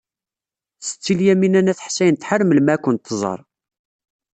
Setti 0.87 1.13
Lyamina 1.17 1.61
n 1.61 1.71
At 1.71 1.83
Ḥsayen 1.87 2.15
tḥar 2.17 2.41
melmi 2.43 2.71
ara 2.73 2.83
kent-tẓer. 2.83 3.39